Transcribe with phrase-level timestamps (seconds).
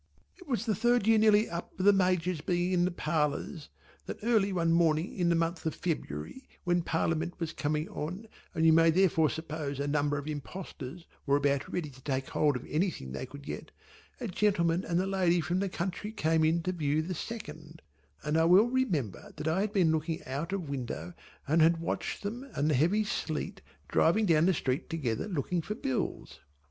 [0.37, 3.69] It was the third year nearly up of the Major's being in the parlours
[4.07, 8.65] that early one morning in the month of February when Parliament was coming on and
[8.65, 12.65] you may therefore suppose a number of impostors were about ready to take hold of
[12.67, 13.69] anything they could get,
[14.19, 17.83] a gentleman and a lady from the country came in to view the Second,
[18.23, 21.13] and I well remember that I had been looking out of window
[21.47, 25.75] and had watched them and the heavy sleet driving down the street together looking for
[25.75, 26.39] bills.